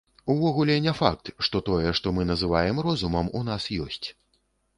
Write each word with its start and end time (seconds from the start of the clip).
Увогуле 0.33 0.77
не 0.85 0.93
факт, 0.99 1.29
што 1.47 1.61
тое, 1.67 1.91
што 1.99 2.15
мы 2.19 2.25
называем 2.31 2.81
розумам, 2.89 3.31
у 3.43 3.45
нас 3.53 3.71
ёсць. 3.87 4.05